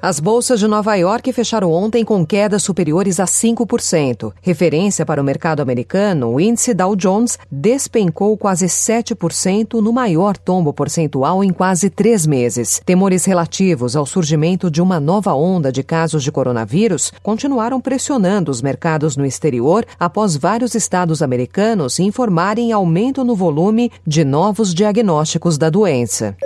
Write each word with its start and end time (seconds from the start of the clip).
As 0.00 0.20
bolsas 0.20 0.60
de 0.60 0.68
Nova 0.68 0.94
York 0.94 1.32
fecharam 1.32 1.72
ontem 1.72 2.04
com 2.04 2.24
quedas 2.24 2.62
superiores 2.62 3.18
a 3.18 3.24
5%. 3.24 4.32
Referência 4.40 5.04
para 5.04 5.20
o 5.20 5.24
mercado 5.24 5.60
americano, 5.60 6.34
o 6.34 6.40
índice 6.40 6.72
Dow 6.72 6.94
Jones 6.94 7.36
despencou 7.50 8.36
quase 8.36 8.66
7% 8.66 9.80
no 9.80 9.92
maior 9.92 10.36
tombo 10.36 10.72
percentual 10.72 11.42
em 11.42 11.50
quase 11.50 11.90
três 11.90 12.28
meses. 12.28 12.80
Temores 12.86 13.24
relativos 13.24 13.96
ao 13.96 14.06
surgimento 14.06 14.70
de 14.70 14.80
uma 14.80 15.00
nova 15.00 15.34
onda 15.34 15.72
de 15.72 15.82
casos 15.82 16.22
de 16.22 16.30
coronavírus 16.30 17.12
continuaram 17.20 17.80
pressionando 17.80 18.52
os 18.52 18.62
mercados 18.62 19.16
no 19.16 19.26
exterior 19.26 19.84
após 19.98 20.36
vários 20.36 20.76
estados 20.76 21.22
americanos 21.22 21.98
informarem 21.98 22.70
aumento 22.70 23.24
no 23.24 23.34
volume 23.34 23.90
de 24.06 24.24
novos 24.24 24.72
diagnósticos 24.72 25.58
da 25.58 25.68
doença. 25.68 26.36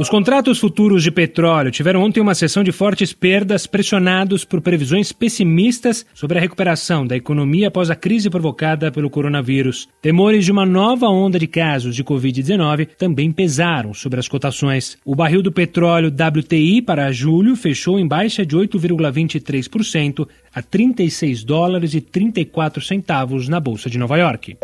Os 0.00 0.08
contratos 0.08 0.58
futuros 0.58 1.02
de 1.02 1.10
petróleo 1.10 1.70
tiveram 1.70 2.02
ontem 2.02 2.22
uma 2.22 2.34
sessão 2.34 2.64
de 2.64 2.72
fortes 2.72 3.12
perdas, 3.12 3.66
pressionados 3.66 4.46
por 4.46 4.62
previsões 4.62 5.12
pessimistas 5.12 6.06
sobre 6.14 6.38
a 6.38 6.40
recuperação 6.40 7.06
da 7.06 7.18
economia 7.18 7.68
após 7.68 7.90
a 7.90 7.94
crise 7.94 8.30
provocada 8.30 8.90
pelo 8.90 9.10
coronavírus. 9.10 9.90
Temores 10.00 10.46
de 10.46 10.52
uma 10.52 10.64
nova 10.64 11.06
onda 11.06 11.38
de 11.38 11.46
casos 11.46 11.94
de 11.94 12.02
Covid-19 12.02 12.88
também 12.96 13.30
pesaram 13.30 13.92
sobre 13.92 14.18
as 14.18 14.26
cotações. 14.26 14.96
O 15.04 15.14
barril 15.14 15.42
do 15.42 15.52
petróleo 15.52 16.08
WTI 16.08 16.80
para 16.80 17.12
julho 17.12 17.54
fechou 17.54 17.98
em 17.98 18.08
baixa 18.08 18.46
de 18.46 18.56
8,23% 18.56 20.26
a 20.54 20.62
36 20.62 21.44
dólares 21.44 21.92
e 21.92 22.00
34 22.00 22.82
centavos 22.82 23.50
na 23.50 23.60
Bolsa 23.60 23.90
de 23.90 23.98
Nova 23.98 24.16
York. 24.16 24.56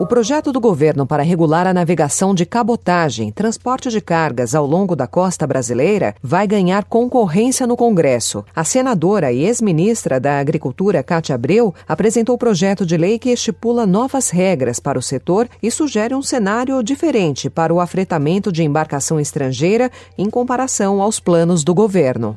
O 0.00 0.06
projeto 0.08 0.50
do 0.50 0.60
governo 0.60 1.06
para 1.06 1.22
regular 1.22 1.68
a 1.68 1.72
navegação 1.72 2.34
de 2.34 2.44
cabotagem, 2.44 3.30
transporte 3.30 3.90
de 3.90 4.00
cargas 4.00 4.52
ao 4.52 4.66
longo 4.66 4.96
da 4.96 5.06
costa 5.06 5.46
brasileira, 5.46 6.16
vai 6.20 6.48
ganhar 6.48 6.82
concorrência 6.82 7.64
no 7.64 7.76
Congresso. 7.76 8.44
A 8.56 8.64
senadora 8.64 9.30
e 9.30 9.44
ex-ministra 9.44 10.18
da 10.18 10.40
Agricultura, 10.40 11.00
Cátia 11.00 11.36
Abreu, 11.36 11.72
apresentou 11.86 12.34
o 12.34 12.38
projeto 12.38 12.84
de 12.84 12.96
lei 12.96 13.20
que 13.20 13.30
estipula 13.30 13.86
novas 13.86 14.30
regras 14.30 14.80
para 14.80 14.98
o 14.98 15.02
setor 15.02 15.48
e 15.62 15.70
sugere 15.70 16.12
um 16.12 16.22
cenário 16.22 16.82
diferente 16.82 17.48
para 17.48 17.72
o 17.72 17.78
afretamento 17.78 18.50
de 18.50 18.64
embarcação 18.64 19.20
estrangeira 19.20 19.92
em 20.18 20.28
comparação 20.28 21.00
aos 21.00 21.20
planos 21.20 21.62
do 21.62 21.72
governo. 21.72 22.36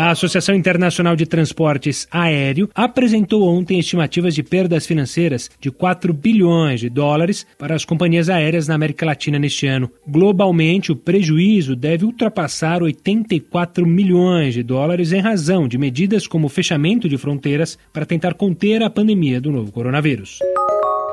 A 0.00 0.12
Associação 0.12 0.54
Internacional 0.54 1.14
de 1.14 1.26
Transportes 1.26 2.08
Aéreo 2.10 2.70
apresentou 2.74 3.46
ontem 3.46 3.78
estimativas 3.78 4.34
de 4.34 4.42
perdas 4.42 4.86
financeiras 4.86 5.50
de 5.60 5.70
4 5.70 6.14
bilhões 6.14 6.80
de 6.80 6.88
dólares 6.88 7.46
para 7.58 7.74
as 7.74 7.84
companhias 7.84 8.30
aéreas 8.30 8.66
na 8.66 8.76
América 8.76 9.04
Latina 9.04 9.38
neste 9.38 9.66
ano. 9.66 9.90
Globalmente, 10.08 10.90
o 10.90 10.96
prejuízo 10.96 11.76
deve 11.76 12.06
ultrapassar 12.06 12.82
84 12.82 13.86
milhões 13.86 14.54
de 14.54 14.62
dólares 14.62 15.12
em 15.12 15.20
razão 15.20 15.68
de 15.68 15.76
medidas 15.76 16.26
como 16.26 16.46
o 16.46 16.50
fechamento 16.50 17.06
de 17.06 17.18
fronteiras 17.18 17.78
para 17.92 18.06
tentar 18.06 18.32
conter 18.32 18.82
a 18.82 18.88
pandemia 18.88 19.38
do 19.38 19.52
novo 19.52 19.70
coronavírus. 19.70 20.38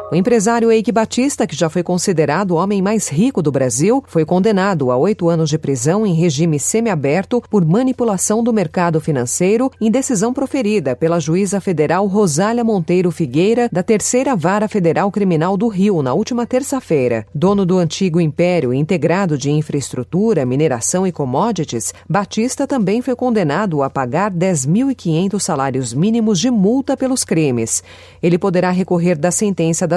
O 0.10 0.16
empresário 0.16 0.72
Eike 0.72 0.90
Batista, 0.90 1.46
que 1.46 1.54
já 1.54 1.70
foi 1.70 1.84
considerado 1.84 2.52
o 2.52 2.56
homem 2.56 2.82
mais 2.82 3.10
rico 3.10 3.42
do 3.42 3.52
Brasil, 3.52 4.02
foi 4.08 4.24
condenado 4.24 4.90
a 4.90 4.96
oito 4.96 5.28
anos 5.28 5.50
de 5.50 5.58
prisão 5.58 6.08
em 6.08 6.14
regime 6.14 6.58
semiaberto 6.58 7.44
por 7.50 7.66
manipulação 7.66 8.42
do 8.42 8.54
mercado 8.54 9.02
financeiro 9.02 9.70
em 9.82 9.92
decisão 9.92 10.34
proferida 10.34 10.96
pela 10.96 11.20
juíza 11.20 11.60
federal 11.60 12.08
Rosália 12.08 12.64
Monteiro 12.64 13.12
Figueira, 13.12 13.68
da 13.70 13.84
Terceira 13.84 14.34
Vara 14.34 14.70
Federal 14.70 15.12
Criminal 15.12 15.58
do 15.58 15.68
Rio, 15.68 16.02
na 16.02 16.14
última 16.14 16.46
terça-feira. 16.46 17.28
Dono 17.36 17.66
do 17.66 17.78
antigo 17.78 18.22
Império 18.22 18.74
Integrado 18.74 19.38
de 19.38 19.52
Infraestrutura, 19.52 20.46
Mineração 20.46 21.06
e 21.06 21.12
Commodities, 21.12 21.94
Batista 22.08 22.66
também 22.66 23.02
foi 23.02 23.14
condenado 23.14 23.84
a 23.84 23.90
pagar 23.90 24.32
10.500 24.32 25.38
salários 25.42 25.94
mínimos 25.94 26.40
de 26.40 26.50
multa 26.50 26.96
pelos 26.96 27.26
crimes. 27.26 27.84
Ele 28.24 28.38
poderá 28.38 28.72
recorrer 28.72 29.18
da 29.18 29.32
sentença 29.32 29.86
da 29.86 29.97